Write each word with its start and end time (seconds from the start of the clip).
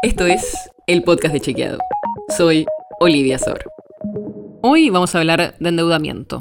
Esto 0.00 0.26
es 0.26 0.70
el 0.86 1.02
podcast 1.02 1.34
de 1.34 1.40
Chequeado. 1.40 1.78
Soy 2.36 2.66
Olivia 3.00 3.36
Sor. 3.36 3.64
Hoy 4.62 4.90
vamos 4.90 5.12
a 5.12 5.18
hablar 5.18 5.56
de 5.58 5.68
endeudamiento. 5.68 6.40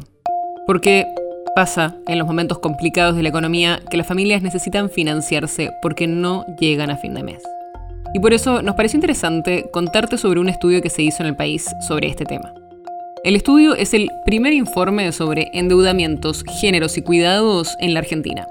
Porque 0.68 1.07
pasa 1.55 1.96
en 2.05 2.20
los 2.20 2.28
momentos 2.28 2.59
complicados 2.59 3.16
de 3.16 3.23
la 3.23 3.30
economía 3.30 3.82
que 3.89 3.98
las 3.98 4.05
familias 4.05 4.43
necesitan 4.43 4.91
financiarse 4.91 5.71
porque 5.82 6.05
no 6.05 6.46
llegan 6.59 6.91
a 6.91 6.98
fin 6.98 7.16
de 7.16 7.23
mes. 7.23 7.41
Y 8.14 8.20
por 8.20 8.32
eso 8.36 8.62
nos 8.62 8.75
pareció 8.75 8.98
interesante 8.98 9.66
contarte 9.74 10.20
sobre 10.20 10.39
un 10.39 10.50
estudio 10.50 10.80
que 10.84 10.92
se 10.92 11.02
hizo 11.02 11.24
en 11.24 11.30
el 11.30 11.36
país 11.36 11.66
sobre 11.88 12.10
este 12.10 12.26
tema. 12.26 12.54
El 13.24 13.36
estudio 13.36 13.74
es 13.74 13.96
el 13.96 14.12
primer 14.24 14.54
informe 14.54 15.12
sobre 15.12 15.50
endeudamientos, 15.54 16.44
géneros 16.62 16.96
y 17.00 17.02
cuidados 17.02 17.76
en 17.80 17.96
la 17.96 18.02
Argentina. 18.02 18.48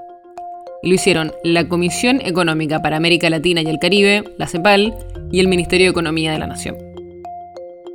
Lo 0.83 0.93
hicieron 0.93 1.31
la 1.43 1.67
Comisión 1.67 2.21
Económica 2.23 2.81
para 2.81 2.97
América 2.97 3.29
Latina 3.29 3.61
y 3.61 3.67
el 3.67 3.79
Caribe, 3.79 4.23
la 4.37 4.47
CEPAL, 4.47 4.93
y 5.31 5.39
el 5.39 5.47
Ministerio 5.47 5.87
de 5.87 5.91
Economía 5.91 6.31
de 6.31 6.39
la 6.39 6.47
Nación. 6.47 6.77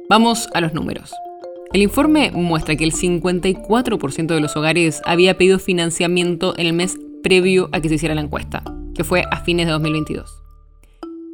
Vamos 0.08 0.48
a 0.52 0.60
los 0.60 0.74
números. 0.74 1.14
El 1.72 1.80
informe 1.80 2.30
muestra 2.32 2.76
que 2.76 2.84
el 2.84 2.92
54% 2.92 4.26
de 4.26 4.40
los 4.40 4.56
hogares 4.56 5.00
había 5.06 5.38
pedido 5.38 5.58
financiamiento 5.58 6.54
en 6.58 6.66
el 6.66 6.72
mes 6.74 6.98
previo 7.22 7.70
a 7.72 7.80
que 7.80 7.88
se 7.88 7.94
hiciera 7.94 8.14
la 8.14 8.20
encuesta, 8.20 8.62
que 8.94 9.04
fue 9.04 9.24
a 9.30 9.42
fines 9.42 9.66
de 9.66 9.72
2022. 9.72 10.42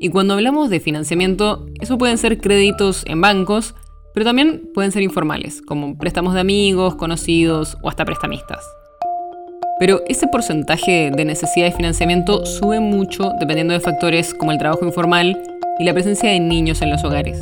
Y 0.01 0.11
cuando 0.11 0.35
hablamos 0.35 0.71
de 0.71 0.79
financiamiento, 0.79 1.67
eso 1.81 1.99
pueden 1.99 2.19
ser 2.19 2.39
créditos 2.39 3.03
en 3.07 3.21
bancos, 3.21 3.75
pero 4.15 4.27
también 4.27 4.71
pueden 4.75 4.93
ser 4.93 5.03
informales, 5.03 5.61
como 5.63 5.99
préstamos 5.99 6.35
de 6.35 6.41
amigos, 6.41 6.95
conocidos 6.95 7.77
o 7.83 7.89
hasta 7.89 8.05
prestamistas. 8.05 8.65
Pero 9.79 10.03
ese 10.09 10.27
porcentaje 10.27 11.11
de 11.15 11.25
necesidad 11.25 11.67
de 11.67 11.73
financiamiento 11.73 12.45
sube 12.45 12.81
mucho 12.81 13.33
dependiendo 13.39 13.75
de 13.75 13.81
factores 13.81 14.35
como 14.35 14.51
el 14.51 14.59
trabajo 14.59 14.85
informal 14.85 15.41
y 15.79 15.85
la 15.85 15.95
presencia 15.95 16.31
de 16.31 16.41
niños 16.41 16.83
en 16.83 16.91
los 16.91 17.05
hogares, 17.05 17.39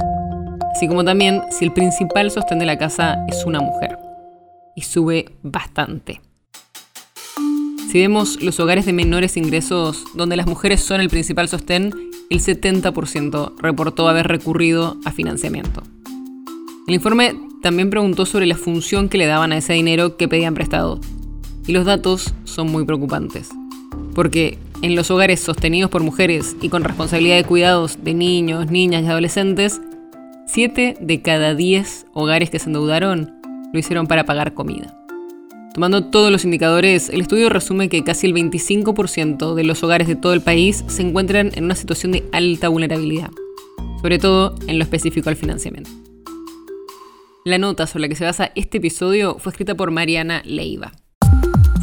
así 0.75 0.87
como 0.87 1.05
también 1.05 1.41
si 1.51 1.65
el 1.65 1.73
principal 1.73 2.31
sostén 2.31 2.59
de 2.59 2.67
la 2.67 2.77
casa 2.77 3.25
es 3.29 3.47
una 3.47 3.61
mujer. 3.61 3.99
Y 4.75 4.83
sube 4.83 5.31
bastante. 5.43 6.21
Si 7.91 8.01
vemos 8.01 8.43
los 8.43 8.61
hogares 8.61 8.85
de 8.85 8.93
menores 8.93 9.39
ingresos 9.39 10.05
donde 10.15 10.37
las 10.37 10.47
mujeres 10.47 10.83
son 10.83 11.01
el 11.01 11.09
principal 11.09 11.49
sostén, 11.49 11.95
el 12.29 12.41
70% 12.41 13.55
reportó 13.59 14.09
haber 14.09 14.29
recurrido 14.29 14.99
a 15.07 15.13
financiamiento. 15.13 15.83
El 16.87 16.95
informe 16.95 17.35
también 17.63 17.89
preguntó 17.89 18.27
sobre 18.27 18.45
la 18.45 18.57
función 18.57 19.09
que 19.09 19.17
le 19.17 19.27
daban 19.27 19.53
a 19.53 19.57
ese 19.57 19.73
dinero 19.73 20.19
que 20.19 20.29
pedían 20.29 20.55
prestado. 20.55 21.01
Y 21.67 21.73
los 21.73 21.85
datos 21.85 22.35
son 22.45 22.71
muy 22.71 22.85
preocupantes. 22.85 23.51
Porque 24.15 24.59
en 24.83 24.95
los 24.95 25.11
hogares 25.11 25.41
sostenidos 25.41 25.91
por 25.91 26.03
mujeres 26.03 26.57
y 26.61 26.69
con 26.69 26.85
responsabilidad 26.85 27.37
de 27.37 27.45
cuidados 27.45 27.99
de 28.03 28.15
niños, 28.15 28.71
niñas 28.71 29.03
y 29.03 29.07
adolescentes, 29.07 29.81
7 30.47 30.97
de 31.01 31.23
cada 31.23 31.55
10 31.55 32.07
hogares 32.13 32.51
que 32.51 32.59
se 32.59 32.67
endeudaron 32.67 33.35
lo 33.73 33.79
hicieron 33.79 34.07
para 34.07 34.25
pagar 34.25 34.55
comida. 34.55 34.97
Tomando 35.75 36.05
todos 36.05 36.33
los 36.33 36.45
indicadores, 36.45 37.11
el 37.11 37.21
estudio 37.21 37.51
resume 37.51 37.91
que 37.91 38.03
casi 38.03 38.27
el 38.27 38.35
25% 38.35 39.55
de 39.55 39.65
los 39.65 39.83
hogares 39.83 40.09
de 40.09 40.17
todo 40.17 40.33
el 40.33 40.41
país 40.41 40.85
se 40.87 41.03
encuentran 41.03 41.51
en 41.55 41.65
una 41.65 41.75
situación 41.75 42.13
de 42.13 42.25
alta 42.33 42.69
vulnerabilidad, 42.69 43.31
sobre 44.01 44.19
todo 44.19 44.55
en 44.69 44.79
lo 44.79 44.85
específico 44.85 45.29
al 45.29 45.37
financiamiento. 45.37 45.91
La 47.45 47.59
nota 47.59 47.87
sobre 47.87 48.03
la 48.03 48.09
que 48.09 48.17
se 48.17 48.25
basa 48.25 48.53
este 48.55 48.79
episodio 48.79 49.39
fue 49.39 49.51
escrita 49.51 49.75
por 49.75 49.91
Mariana 49.91 50.43
Leiva. 50.47 50.93